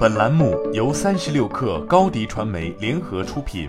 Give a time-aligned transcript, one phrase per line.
[0.00, 3.68] 本栏目由三十六氪高低传媒联合出品。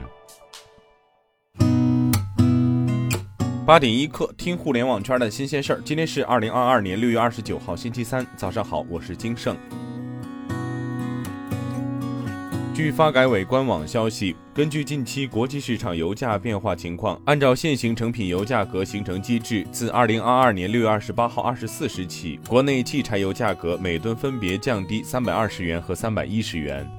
[3.66, 5.82] 八点一刻，听互联网圈的新鲜事儿。
[5.84, 9.58] 今天是二零二二年六月二十九号，星期三，早上好，我是金盛。
[12.74, 26.90] 据发改委官网消息，根据近期国际市场油价变化情况，按照现行成品油价格形成机制，自二零二二年六月二十八号二十四时起，国内汽柴油价格每吨分别降低三百二十元和三百一十元。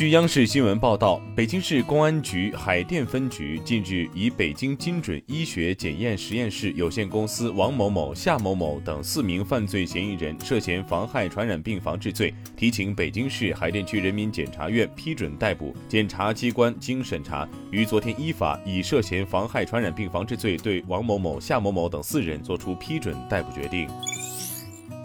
[0.00, 15.76] 据央视新闻报道，北京市公安局海淀分局近日以北京精准医学检验实验室有限公司王某某、夏某某等四名犯罪嫌疑人涉嫌妨害传染病防治罪，提请北京市海淀区人民检察院批准逮捕。
[15.86, 23.86] 检察机关经审查，于昨天依法以涉嫌妨害传染病防治罪对王某某、夏某某等四人作出批准逮捕决定。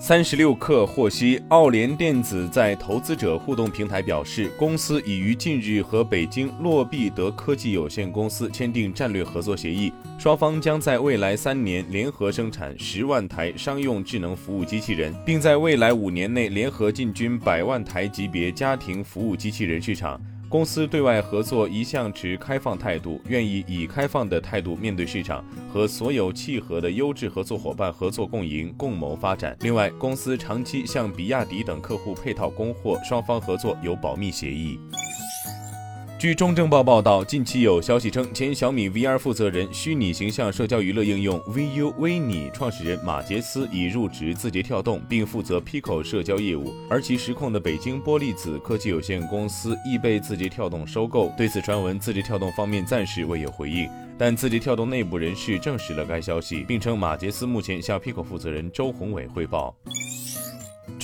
[0.07, 20.21] 三十六氪获悉，奥联电子在投资者互动平台表示，公司已于近日和北京洛必得科技有限公司签订战略合作协议，双方将在未来三年联合生产十万台商用智能服务机器人，并在未来五年内联合进军百万台级别家庭服务机器人市场。
[20.55, 29.53] 公司对外合作一向持开放态度，愿意以开放的态度面对市场，和所有契合的优质合作伙伴合作共赢，共谋发展。
[29.59, 34.79] 另外，公司长期向比亚迪等客户配套供货，双方合作有保密协议。
[36.17, 51.31] 据中证报报道，近期有消息称，前小米 VR 负责人、虚拟形象社交娱乐应用 VU 微拟创始人马杰斯已入职字节跳动，并负责 Pico 社交业务，而其实控的北京玻璃子科技有限公司亦被字节跳动收购。
[51.37, 59.75] 对此传闻，字节跳动方面暂时未有回应，但字节跳动内部人士证实了该消息，并称马杰斯目前向 Pico 负责人周宏伟汇报。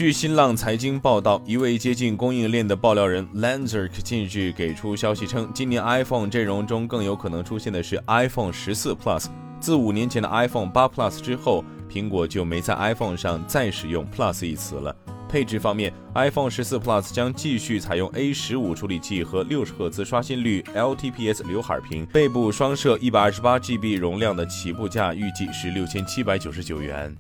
[0.02, 9.28] 据新浪财经报道，一位接近供应链的爆料人 Lanzerk 近日给出消息称，今年 iPhone 阵容中更有可能出现的是 iPhone 十四 Plus。
[9.60, 14.96] 自五年前的 iPhone 八 Plus 之后，苹果就没在 iPhone 上再使用 Plus 一词了。
[15.30, 27.16] 配置方面，iPhone 十四 Plus 将继续采用 A 十五处理器和六十赫兹刷新率 LTPS 刘海屏，背部双摄一百二十八 GB 容量的起步价预计是六千七百九十九元。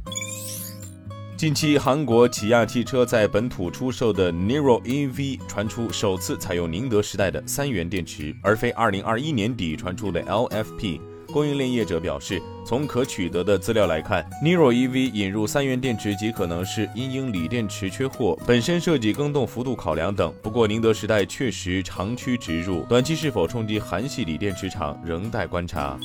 [1.41, 11.01] 近期，韩国起亚汽车在本土出售的 Niro EV 传出首次采用宁德时代的三元电池，而非2021年底传出的 LFP。
[11.33, 20.31] 供应链业者表示，从可取得的资料来看，Niro EV 引入三元电池极可能是因应锂电池缺货、本身设计更动幅度考量等。
[20.43, 25.97] 不过，宁德时代确实长驱直入，短期是否冲击韩系锂电池厂仍待观察。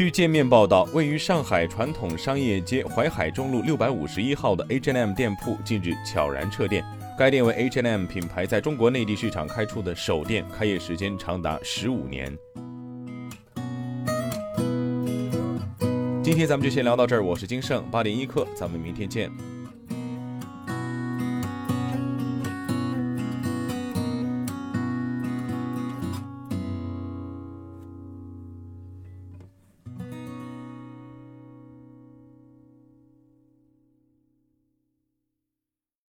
[0.00, 6.82] 据界面报道，位于上海传统商业街淮海中路六百五十一号的 H&M 店铺近日悄然撤店。
[7.18, 12.34] 该店为 H&M 品牌在中国内地市场开出的首店，开业时间长达十五年。
[16.24, 19.30] 今天咱们就先聊到这儿，我是金盛八点一刻，咱们明天见。